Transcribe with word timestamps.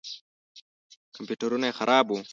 کمپیوټرونه 1.15 1.65
یې 1.67 1.77
خراب 1.79 2.05
وو. 2.09 2.19